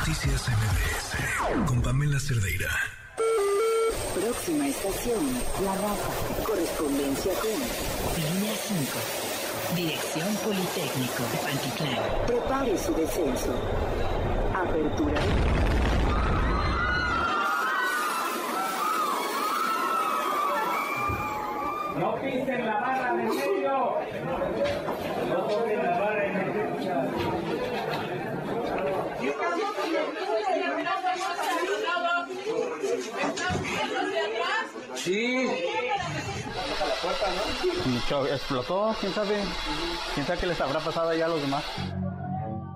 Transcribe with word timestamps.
Noticias 0.00 0.48
MBS 0.48 1.66
con 1.66 1.82
Pamela 1.82 2.18
Cerdeira. 2.18 2.70
Próxima 4.14 4.66
estación, 4.66 5.22
La 5.62 5.74
Raza. 5.74 6.42
Correspondencia 6.44 7.32
con 7.34 7.50
Línea 8.16 8.54
5. 8.66 9.76
Dirección 9.76 10.34
Politécnico 10.36 11.22
Pantitlán. 11.42 12.26
Prepare 12.26 12.78
su 12.78 12.94
descenso. 12.94 13.52
Apertura. 14.54 15.20
No 21.98 22.14
pisen 22.20 22.64
la 22.66 22.80
barra 22.80 23.12
de 23.16 23.22
medio. 23.24 23.96
No 25.28 25.46
toquen 25.48 25.82
la 25.82 25.98
barra 25.98 26.22
de 26.22 26.30
medio. 26.30 27.80
Sí. 34.94 35.46
Mucho- 37.02 37.19
explotó, 38.32 38.94
quién 39.00 39.12
sabe, 39.12 39.36
quién 40.14 40.26
sabe 40.26 40.38
qué 40.40 40.46
les 40.46 40.60
habrá 40.60 40.80
pasado 40.80 41.10
allá 41.10 41.26
a 41.26 41.28
los 41.28 41.40
demás. 41.40 41.64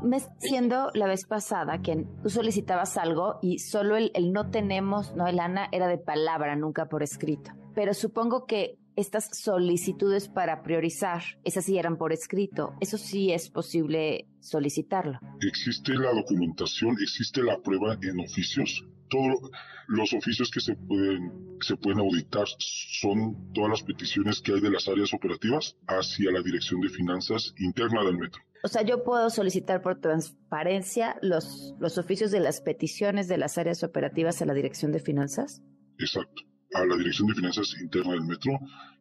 Me 0.02 0.20
siendo 0.38 0.90
la 0.94 1.06
vez 1.06 1.24
pasada 1.24 1.80
que 1.80 2.06
tú 2.22 2.28
solicitabas 2.28 2.98
algo 2.98 3.38
y 3.40 3.58
solo 3.58 3.96
el, 3.96 4.10
el 4.14 4.32
no 4.32 4.50
tenemos, 4.50 5.14
no, 5.14 5.26
el 5.26 5.40
Ana 5.40 5.68
era 5.72 5.88
de 5.88 5.98
palabra, 5.98 6.56
nunca 6.56 6.86
por 6.86 7.02
escrito. 7.02 7.52
Pero 7.74 7.94
supongo 7.94 8.44
que 8.46 8.78
estas 8.96 9.30
solicitudes 9.32 10.28
para 10.28 10.62
priorizar, 10.62 11.22
esas 11.44 11.64
sí 11.64 11.78
eran 11.78 11.96
por 11.96 12.12
escrito. 12.12 12.74
Eso 12.80 12.98
sí 12.98 13.32
es 13.32 13.50
posible 13.50 14.28
solicitarlo. 14.40 15.18
existe 15.40 15.94
la 15.94 16.12
documentación, 16.12 16.96
existe 17.00 17.42
la 17.42 17.60
prueba 17.60 17.96
en 18.00 18.20
oficios. 18.20 18.84
Todos 19.08 19.50
los 19.88 20.12
oficios 20.12 20.50
que 20.50 20.60
se 20.60 20.74
pueden, 20.74 21.58
se 21.60 21.76
pueden 21.76 22.00
auditar 22.00 22.46
son 22.58 23.52
todas 23.52 23.70
las 23.70 23.82
peticiones 23.82 24.40
que 24.40 24.52
hay 24.52 24.60
de 24.60 24.70
las 24.70 24.88
áreas 24.88 25.12
operativas 25.12 25.76
hacia 25.86 26.32
la 26.32 26.42
Dirección 26.42 26.80
de 26.80 26.88
Finanzas 26.88 27.54
Interna 27.58 28.02
del 28.04 28.18
Metro. 28.18 28.42
O 28.64 28.68
sea, 28.68 28.82
yo 28.82 29.04
puedo 29.04 29.28
solicitar 29.28 29.82
por 29.82 30.00
transparencia 30.00 31.16
los, 31.20 31.74
los 31.78 31.98
oficios 31.98 32.30
de 32.30 32.40
las 32.40 32.62
peticiones 32.62 33.28
de 33.28 33.36
las 33.36 33.58
áreas 33.58 33.82
operativas 33.84 34.40
a 34.40 34.46
la 34.46 34.54
Dirección 34.54 34.90
de 34.90 35.00
Finanzas. 35.00 35.62
Exacto. 35.98 36.42
A 36.72 36.86
la 36.86 36.96
Dirección 36.96 37.28
de 37.28 37.34
Finanzas 37.34 37.76
Interna 37.80 38.12
del 38.12 38.22
Metro. 38.22 38.52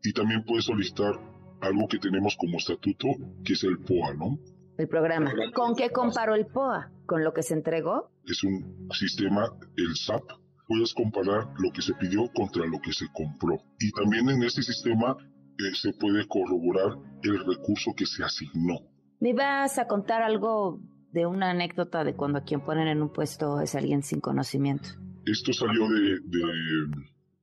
Y 0.04 0.12
también 0.12 0.44
puedes 0.44 0.66
solicitar 0.66 1.14
algo 1.62 1.88
que 1.88 1.98
tenemos 1.98 2.36
como 2.36 2.58
estatuto, 2.58 3.08
que 3.46 3.54
es 3.54 3.64
el 3.64 3.80
POA, 3.80 4.14
¿no? 4.16 4.38
El 4.78 4.88
programa. 4.88 5.32
¿Con 5.54 5.76
qué 5.76 5.90
comparo 5.92 6.36
el 6.36 6.48
POA? 6.48 6.92
¿Con 7.06 7.24
lo 7.24 7.34
que 7.34 7.44
se 7.44 7.54
entregó? 7.54 8.10
Es 8.26 8.44
un 8.44 8.88
sistema, 8.92 9.46
el 9.78 9.96
SAP. 9.96 10.24
Puedes 10.68 10.94
comparar 10.94 11.50
lo 11.60 11.72
que 11.72 11.82
se 11.82 11.94
pidió 11.94 12.30
contra 12.34 12.66
lo 12.66 12.80
que 12.80 12.94
se 12.94 13.06
compró. 13.14 13.58
Y 13.80 13.92
también 13.92 14.30
en 14.30 14.42
este 14.44 14.64
sistema 14.64 15.16
eh, 15.60 15.76
se 15.76 15.94
puede 15.94 16.26
corroborar 16.28 16.98
el 17.22 17.46
recurso 17.46 17.92
que 17.96 18.06
se 18.06 18.24
asignó. 18.24 18.80
¿Me 19.20 19.30
ibas 19.30 19.78
a 19.78 19.88
contar 19.88 20.22
algo 20.24 20.80
de 21.12 21.26
una 21.28 21.52
anécdota 21.52 22.04
de 22.04 22.16
cuando 22.16 22.40
a 22.40 22.44
quien 22.44 22.62
ponen 22.62 22.88
en 22.88 23.02
un 23.02 23.12
puesto 23.14 23.60
es 23.62 23.76
alguien 23.76 24.02
sin 24.02 24.20
conocimiento? 24.22 24.90
Esto 25.26 25.54
salió 25.54 25.88
de, 25.90 26.20
de- 26.24 26.88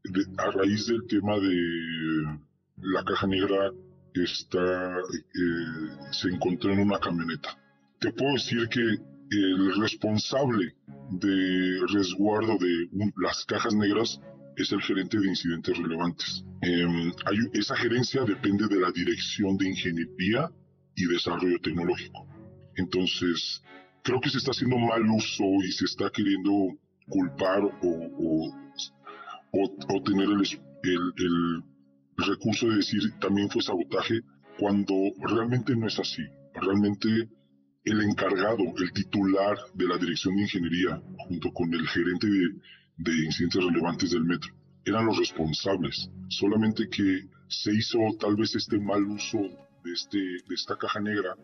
de- 0.04 0.42
a 0.42 0.50
raíz 0.50 0.86
del 0.88 1.06
tema 1.06 1.36
de 1.38 2.38
la 2.78 3.04
caja 3.04 3.26
negra 3.26 3.70
está, 4.14 4.98
eh, 4.98 6.12
se 6.12 6.28
encontró 6.28 6.72
en 6.72 6.80
una 6.80 6.98
camioneta. 6.98 7.58
Te 7.98 8.12
puedo 8.12 8.32
decir 8.34 8.68
que 8.68 8.80
el 8.80 9.80
responsable 9.80 10.74
de 11.10 11.80
resguardo 11.92 12.58
de 12.58 12.88
las 13.16 13.44
cajas 13.44 13.74
negras 13.74 14.20
es 14.56 14.72
el 14.72 14.82
gerente 14.82 15.18
de 15.18 15.28
incidentes 15.28 15.78
relevantes. 15.78 16.44
Em, 16.62 17.12
esa 17.52 17.76
gerencia 17.76 18.24
depende 18.24 18.66
de 18.66 18.80
la 18.80 18.90
Dirección 18.90 19.56
de 19.56 19.68
Ingeniería 19.68 20.50
y 20.96 21.06
Desarrollo 21.06 21.60
Tecnológico. 21.60 22.26
Entonces, 22.76 23.62
creo 24.02 24.20
que 24.20 24.30
se 24.30 24.38
está 24.38 24.50
haciendo 24.50 24.78
mal 24.78 25.02
uso 25.10 25.44
y 25.64 25.72
se 25.72 25.84
está 25.84 26.10
queriendo 26.10 26.50
culpar 27.08 27.62
o, 27.82 28.52
o, 29.52 30.02
tener 30.02 30.28
el 30.28 31.62
recurso 32.22 32.68
de 32.68 32.76
decir 32.76 33.00
también 33.20 33.50
fue 33.50 33.62
sabotaje 33.62 34.20
cuando 34.58 34.94
realmente 35.20 35.74
no 35.76 35.86
es 35.86 35.98
así. 35.98 36.22
Realmente 36.54 37.08
el 37.84 38.02
encargado, 38.02 38.62
el 38.76 38.92
titular 38.92 39.56
de 39.74 39.88
la 39.88 39.96
Dirección 39.96 40.36
de 40.36 40.42
Ingeniería, 40.42 41.02
junto 41.28 41.50
con 41.52 41.72
el 41.72 41.86
gerente 41.88 42.26
de, 42.26 42.48
de 42.98 43.24
incidentes 43.24 43.64
relevantes 43.64 44.10
del 44.10 44.24
metro, 44.24 44.52
eran 44.84 45.06
los 45.06 45.18
responsables. 45.18 46.10
Solamente 46.28 46.88
que 46.88 47.28
se 47.48 47.72
hizo 47.72 47.98
tal 48.18 48.36
vez 48.36 48.54
este 48.54 48.78
mal 48.78 49.02
uso 49.04 49.38
de, 49.38 49.92
este, 49.92 50.18
de 50.18 50.54
esta 50.54 50.76
caja 50.76 51.00
negra, 51.00 51.34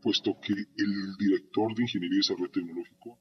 puesto 0.00 0.36
que 0.40 0.52
el 0.52 1.16
director 1.18 1.74
de 1.74 1.82
Ingeniería 1.82 2.16
y 2.16 2.18
Desarrollo 2.18 2.50
Tecnológico. 2.50 3.18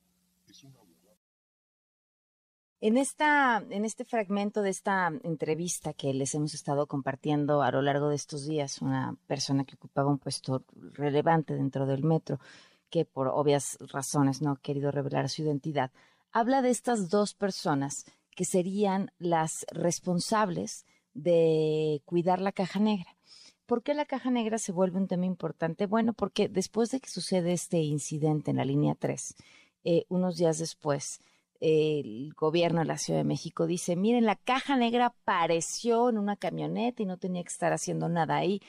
En, 2.84 2.98
esta, 2.98 3.64
en 3.70 3.86
este 3.86 4.06
fragmento 4.06 4.64
de 4.64 4.72
esta 4.72 5.14
entrevista 5.22 5.94
que 5.94 6.16
les 6.16 6.34
hemos 6.34 6.56
estado 6.56 6.88
compartiendo 6.88 7.62
a 7.62 7.70
lo 7.70 7.84
largo 7.84 8.10
de 8.10 8.16
estos 8.16 8.48
días, 8.48 8.82
una 8.82 9.16
persona 9.28 9.66
que 9.66 9.76
ocupaba 9.76 10.10
un 10.10 10.18
puesto 10.18 10.66
relevante 10.74 11.54
dentro 11.54 11.86
del 11.86 12.04
metro, 12.04 12.40
que 12.90 13.06
por 13.06 13.28
obvias 13.28 13.78
razones 13.82 14.42
no 14.42 14.54
ha 14.54 14.60
querido 14.60 14.90
revelar 14.90 15.30
su 15.30 15.44
identidad, 15.44 15.92
habla 16.32 16.64
de 16.64 16.72
estas 16.72 17.12
dos 17.12 17.36
personas 17.36 18.06
que 18.36 18.46
serían 18.46 19.12
las 19.20 19.64
responsables 19.72 20.88
de 21.14 22.02
cuidar 22.06 22.42
la 22.42 22.52
caja 22.52 22.80
negra. 22.80 23.16
¿Por 23.68 23.84
qué 23.84 23.94
la 23.94 24.06
caja 24.06 24.32
negra 24.32 24.58
se 24.58 24.72
vuelve 24.72 24.98
un 24.98 25.08
tema 25.08 25.28
importante? 25.28 25.86
Bueno, 25.86 26.14
porque 26.14 26.50
después 26.50 26.90
de 26.90 27.00
que 27.00 27.10
sucede 27.10 27.54
este 27.54 27.78
incidente 27.78 28.50
en 28.50 28.58
la 28.58 28.66
línea 28.66 28.96
3, 28.96 29.36
eh, 29.84 30.06
unos 30.10 30.38
días 30.38 30.58
después, 30.58 31.20
el 31.62 32.34
gobierno 32.34 32.80
de 32.80 32.88
la 32.88 32.98
Ciudad 32.98 33.20
de 33.20 33.24
México 33.24 33.68
dice, 33.68 33.96
miren, 33.96 34.26
la 34.26 34.36
caja 34.36 34.76
negra 34.76 35.08
apareció 35.08 36.10
en 36.10 36.18
una 36.18 36.36
camioneta 36.36 37.04
y 37.04 37.06
no 37.06 37.18
tenía 37.18 37.44
que 37.44 37.50
estar 37.50 37.72
haciendo 37.72 38.10
nada 38.10 38.36
ahí. 38.36 38.62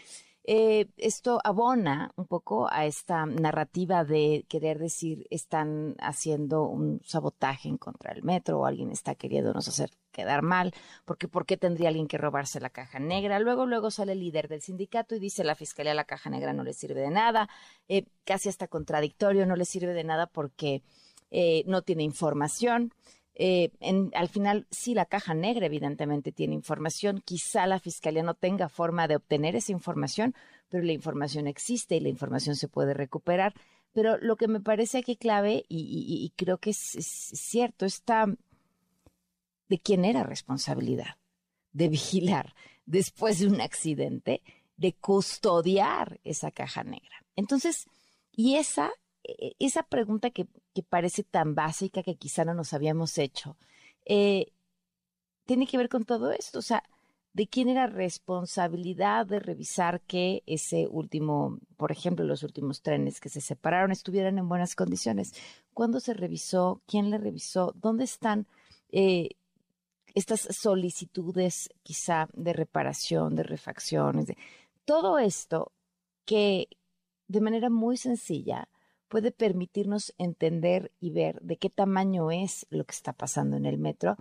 Eh, 0.44 0.88
esto 0.96 1.38
abona 1.44 2.10
un 2.16 2.26
poco 2.26 2.68
a 2.70 2.84
esta 2.84 3.26
narrativa 3.26 4.04
de 4.04 4.44
querer 4.48 4.80
decir 4.80 5.24
están 5.30 5.94
haciendo 6.00 6.64
un 6.64 7.00
sabotaje 7.04 7.68
en 7.68 7.78
contra 7.78 8.12
del 8.12 8.24
metro 8.24 8.58
o 8.58 8.66
alguien 8.66 8.90
está 8.90 9.14
queriéndonos 9.14 9.68
hacer 9.68 9.90
quedar 10.10 10.42
mal, 10.42 10.74
porque 11.04 11.28
¿por 11.28 11.46
qué 11.46 11.56
tendría 11.56 11.88
alguien 11.88 12.08
que 12.08 12.18
robarse 12.18 12.60
la 12.60 12.70
caja 12.70 12.98
negra? 12.98 13.38
Luego, 13.38 13.66
luego 13.66 13.90
sale 13.92 14.12
el 14.12 14.20
líder 14.20 14.48
del 14.48 14.62
sindicato 14.62 15.14
y 15.14 15.20
dice 15.20 15.44
la 15.44 15.54
fiscalía 15.54 15.94
la 15.94 16.04
caja 16.04 16.28
negra 16.28 16.52
no 16.52 16.64
le 16.64 16.74
sirve 16.74 17.00
de 17.00 17.10
nada, 17.10 17.48
eh, 17.88 18.04
casi 18.24 18.48
hasta 18.48 18.66
contradictorio, 18.66 19.46
no 19.46 19.56
le 19.56 19.64
sirve 19.64 19.94
de 19.94 20.04
nada 20.04 20.26
porque 20.26 20.82
eh, 21.34 21.64
no 21.66 21.80
tiene 21.80 22.02
información. 22.02 22.92
Eh, 23.34 23.70
al 24.14 24.28
final, 24.28 24.66
sí, 24.70 24.92
la 24.92 25.06
caja 25.06 25.32
negra 25.32 25.64
evidentemente 25.64 26.30
tiene 26.30 26.54
información. 26.54 27.22
Quizá 27.24 27.66
la 27.66 27.80
fiscalía 27.80 28.22
no 28.22 28.34
tenga 28.34 28.68
forma 28.68 29.08
de 29.08 29.16
obtener 29.16 29.56
esa 29.56 29.72
información, 29.72 30.34
pero 30.68 30.84
la 30.84 30.92
información 30.92 31.46
existe 31.46 31.96
y 31.96 32.00
la 32.00 32.10
información 32.10 32.54
se 32.54 32.68
puede 32.68 32.92
recuperar. 32.92 33.54
Pero 33.94 34.18
lo 34.18 34.36
que 34.36 34.46
me 34.46 34.60
parece 34.60 34.98
aquí 34.98 35.16
clave, 35.16 35.64
y, 35.68 36.32
creo 36.36 36.58
que 36.58 36.70
es, 36.70 36.94
es 36.94 37.06
cierto, 37.06 37.86
está 37.86 38.26
de 39.68 39.78
quién 39.78 40.04
era 40.04 40.22
responsabilidad 40.22 41.16
de 41.72 41.88
vigilar 41.88 42.54
después 42.84 43.38
de 43.38 43.46
un 43.46 43.62
accidente, 43.62 44.42
de 44.76 44.92
custodiar 44.92 46.20
esa 46.24 46.50
caja 46.50 46.84
negra. 46.84 47.24
Entonces, 47.36 47.86
y 48.30 48.56
esa, 48.56 48.90
esa 49.58 49.82
pregunta 49.82 50.30
que, 50.30 50.46
que 50.74 50.82
parece 50.82 51.22
tan 51.22 51.54
básica 51.54 52.02
que 52.02 52.16
quizá 52.16 52.44
no 52.44 52.54
nos 52.54 52.72
habíamos 52.72 53.18
hecho, 53.18 53.56
eh, 54.04 54.52
tiene 55.44 55.66
que 55.66 55.78
ver 55.78 55.88
con 55.88 56.04
todo 56.04 56.32
esto. 56.32 56.58
O 56.58 56.62
sea, 56.62 56.82
¿de 57.32 57.46
quién 57.46 57.68
era 57.68 57.86
responsabilidad 57.86 59.26
de 59.26 59.40
revisar 59.40 60.00
que 60.02 60.42
ese 60.46 60.86
último, 60.88 61.58
por 61.76 61.92
ejemplo, 61.92 62.24
los 62.24 62.42
últimos 62.42 62.82
trenes 62.82 63.20
que 63.20 63.28
se 63.28 63.40
separaron 63.40 63.92
estuvieran 63.92 64.38
en 64.38 64.48
buenas 64.48 64.74
condiciones? 64.74 65.34
¿Cuándo 65.74 66.00
se 66.00 66.14
revisó? 66.14 66.82
¿Quién 66.86 67.10
le 67.10 67.18
revisó? 67.18 67.72
¿Dónde 67.76 68.04
están 68.04 68.46
eh, 68.90 69.30
estas 70.14 70.40
solicitudes 70.40 71.70
quizá 71.82 72.28
de 72.34 72.52
reparación, 72.52 73.34
de 73.36 73.42
refacciones? 73.44 74.26
De, 74.26 74.36
todo 74.84 75.18
esto 75.18 75.72
que 76.24 76.68
de 77.28 77.40
manera 77.40 77.70
muy 77.70 77.96
sencilla 77.96 78.68
puede 79.12 79.30
permitirnos 79.30 80.14
entender 80.16 80.90
y 80.98 81.10
ver 81.10 81.38
de 81.42 81.58
qué 81.58 81.68
tamaño 81.68 82.30
es 82.30 82.66
lo 82.70 82.84
que 82.86 82.92
está 82.94 83.12
pasando 83.12 83.58
en 83.58 83.66
el 83.66 83.76
metro. 83.76 84.16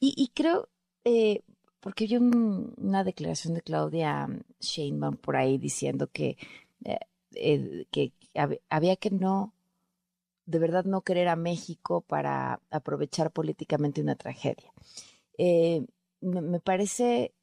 Y, 0.00 0.30
creo, 0.34 0.68
eh, 1.04 1.42
porque 1.80 2.06
vi 2.06 2.16
un- 2.16 2.74
una 2.76 3.04
declaración 3.04 3.54
de 3.54 3.62
Claudia 3.62 4.28
Sheinbaum 4.60 5.16
por 5.16 5.36
ahí 5.36 5.56
diciendo 5.58 6.08
que, 6.12 6.36
eh, 6.84 6.98
eh, 7.34 7.86
que 7.90 8.12
hab- 8.34 8.60
había 8.68 8.96
que 8.96 9.10
no 9.10 9.54
de 10.46 10.58
verdad 10.58 10.84
no 10.84 11.02
querer 11.02 11.28
a 11.28 11.36
México 11.36 12.02
para 12.02 12.60
aprovechar 12.70 13.30
políticamente 13.32 14.00
una 14.02 14.16
tragedia. 14.16 14.72
Me, 16.20 16.60
parece 16.60 17.34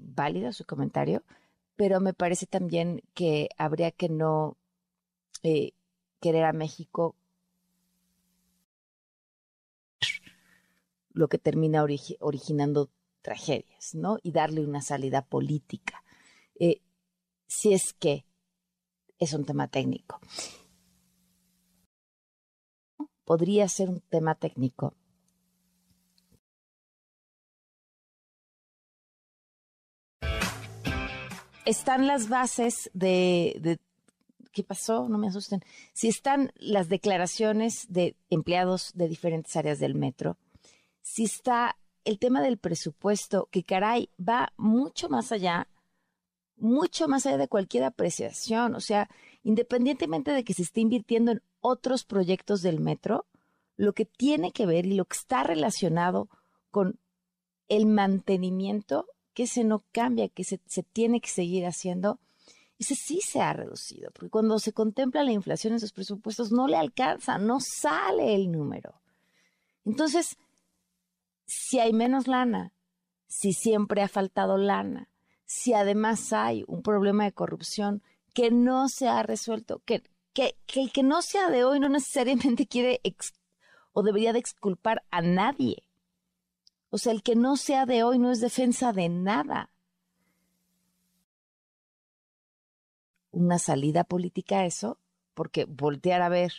válido 0.00 0.52
su 0.52 0.64
comentario, 0.64 1.22
pero 1.76 2.00
me 2.00 2.14
parece 2.14 2.46
también 2.46 3.02
que 3.14 3.48
habría 3.58 3.90
que 3.92 4.08
no 4.08 4.56
eh, 5.46 5.74
querer 6.20 6.44
a 6.44 6.52
México 6.52 7.14
lo 11.10 11.28
que 11.28 11.38
termina 11.38 11.84
originando 12.18 12.90
tragedias, 13.22 13.94
¿no? 13.94 14.18
Y 14.24 14.32
darle 14.32 14.64
una 14.64 14.82
salida 14.82 15.22
política, 15.24 16.02
eh, 16.58 16.82
si 17.46 17.72
es 17.72 17.92
que 17.92 18.26
es 19.20 19.34
un 19.34 19.44
tema 19.44 19.68
técnico. 19.68 20.18
Podría 23.24 23.68
ser 23.68 23.88
un 23.88 24.00
tema 24.00 24.34
técnico. 24.34 24.94
Están 31.64 32.08
las 32.08 32.28
bases 32.28 32.90
de, 32.94 33.58
de 33.60 33.85
¿qué 34.56 34.64
pasó? 34.64 35.06
No 35.10 35.18
me 35.18 35.28
asusten. 35.28 35.62
Si 35.92 36.08
están 36.08 36.50
las 36.56 36.88
declaraciones 36.88 37.84
de 37.90 38.16
empleados 38.30 38.92
de 38.94 39.06
diferentes 39.06 39.54
áreas 39.54 39.78
del 39.78 39.94
metro, 39.94 40.38
si 41.02 41.24
está 41.24 41.76
el 42.06 42.18
tema 42.18 42.40
del 42.40 42.56
presupuesto, 42.56 43.50
que 43.52 43.64
caray, 43.64 44.08
va 44.18 44.54
mucho 44.56 45.10
más 45.10 45.30
allá, 45.30 45.68
mucho 46.56 47.06
más 47.06 47.26
allá 47.26 47.36
de 47.36 47.48
cualquier 47.48 47.84
apreciación. 47.84 48.74
O 48.74 48.80
sea, 48.80 49.10
independientemente 49.42 50.30
de 50.30 50.42
que 50.42 50.54
se 50.54 50.62
esté 50.62 50.80
invirtiendo 50.80 51.32
en 51.32 51.42
otros 51.60 52.04
proyectos 52.04 52.62
del 52.62 52.80
metro, 52.80 53.26
lo 53.76 53.92
que 53.92 54.06
tiene 54.06 54.52
que 54.52 54.64
ver 54.64 54.86
y 54.86 54.94
lo 54.94 55.04
que 55.04 55.18
está 55.18 55.44
relacionado 55.44 56.30
con 56.70 56.98
el 57.68 57.84
mantenimiento, 57.84 59.04
que 59.34 59.42
ese 59.42 59.64
no 59.64 59.84
cambia, 59.92 60.30
que 60.30 60.44
se, 60.44 60.62
se 60.64 60.82
tiene 60.82 61.20
que 61.20 61.28
seguir 61.28 61.66
haciendo, 61.66 62.20
ese 62.78 62.94
sí 62.94 63.20
se 63.20 63.40
ha 63.40 63.52
reducido, 63.52 64.10
porque 64.12 64.30
cuando 64.30 64.58
se 64.58 64.72
contempla 64.72 65.24
la 65.24 65.32
inflación 65.32 65.72
en 65.72 65.76
esos 65.78 65.92
presupuestos 65.92 66.52
no 66.52 66.66
le 66.68 66.76
alcanza, 66.76 67.38
no 67.38 67.58
sale 67.60 68.34
el 68.34 68.52
número. 68.52 69.00
Entonces, 69.84 70.36
si 71.46 71.78
hay 71.78 71.92
menos 71.92 72.26
lana, 72.26 72.72
si 73.26 73.52
siempre 73.52 74.02
ha 74.02 74.08
faltado 74.08 74.58
lana, 74.58 75.08
si 75.46 75.72
además 75.72 76.32
hay 76.32 76.64
un 76.66 76.82
problema 76.82 77.24
de 77.24 77.32
corrupción 77.32 78.02
que 78.34 78.50
no 78.50 78.88
se 78.88 79.08
ha 79.08 79.22
resuelto, 79.22 79.80
que, 79.84 80.02
que, 80.34 80.56
el 80.74 80.92
que 80.92 81.02
no 81.02 81.22
sea 81.22 81.48
de 81.48 81.64
hoy 81.64 81.80
no 81.80 81.88
necesariamente 81.88 82.66
quiere 82.66 83.00
o 83.92 84.02
debería 84.02 84.34
de 84.34 84.40
exculpar 84.40 85.04
a 85.10 85.22
nadie. 85.22 85.84
O 86.90 86.98
sea, 86.98 87.12
el 87.12 87.22
que 87.22 87.34
no 87.36 87.56
sea 87.56 87.86
de 87.86 88.02
hoy 88.02 88.18
no 88.18 88.30
es 88.30 88.40
defensa 88.40 88.92
de 88.92 89.08
nada. 89.08 89.70
Una 93.36 93.58
salida 93.58 94.04
política 94.04 94.60
a 94.60 94.66
eso, 94.66 94.98
porque 95.34 95.64
voltear 95.66 96.22
a 96.22 96.28
ver 96.28 96.52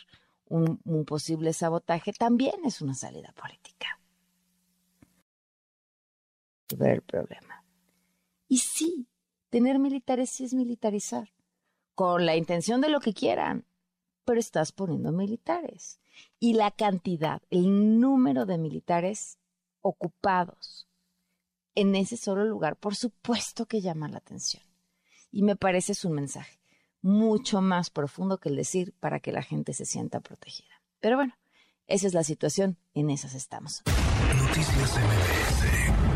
un 0.46 1.04
posible 1.04 1.52
sabotaje 1.52 2.12
también 2.12 2.64
es 2.64 2.80
una 2.80 2.94
salida 2.94 3.32
política 3.32 3.98
ver 6.76 6.90
el 6.94 7.02
problema. 7.02 7.64
Y 8.48 8.58
sí, 8.58 9.06
tener 9.50 9.78
militares 9.78 10.30
sí 10.30 10.44
es 10.44 10.54
militarizar, 10.54 11.32
con 11.94 12.26
la 12.26 12.36
intención 12.36 12.80
de 12.80 12.88
lo 12.88 13.00
que 13.00 13.14
quieran, 13.14 13.64
pero 14.24 14.40
estás 14.40 14.72
poniendo 14.72 15.12
militares. 15.12 16.00
Y 16.38 16.54
la 16.54 16.70
cantidad, 16.70 17.42
el 17.50 18.00
número 18.00 18.46
de 18.46 18.58
militares 18.58 19.38
ocupados 19.80 20.88
en 21.74 21.94
ese 21.94 22.16
solo 22.16 22.44
lugar, 22.44 22.76
por 22.76 22.96
supuesto 22.96 23.66
que 23.66 23.80
llama 23.80 24.08
la 24.08 24.18
atención. 24.18 24.62
Y 25.30 25.42
me 25.42 25.56
parece 25.56 25.92
es 25.92 26.04
un 26.04 26.12
mensaje 26.12 26.58
mucho 27.02 27.60
más 27.60 27.90
profundo 27.90 28.38
que 28.38 28.48
el 28.48 28.56
decir 28.56 28.94
para 29.00 29.20
que 29.20 29.32
la 29.32 29.42
gente 29.42 29.72
se 29.72 29.86
sienta 29.86 30.20
protegida. 30.20 30.82
Pero 31.00 31.16
bueno, 31.16 31.34
esa 31.86 32.06
es 32.06 32.14
la 32.14 32.24
situación, 32.24 32.78
en 32.94 33.10
esas 33.10 33.34
estamos. 33.34 33.82
Noticias 34.36 34.96
MBS 34.96 36.07